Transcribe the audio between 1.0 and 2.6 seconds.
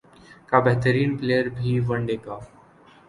player بھی one day کا